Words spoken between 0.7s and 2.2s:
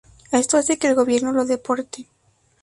que el gobierno lo deporte.